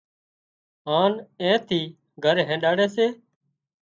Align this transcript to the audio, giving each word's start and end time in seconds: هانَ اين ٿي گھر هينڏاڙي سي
هانَ 0.87 1.11
اين 1.41 1.57
ٿي 1.67 1.79
گھر 2.23 2.35
هينڏاڙي 2.47 2.87
سي 2.95 3.05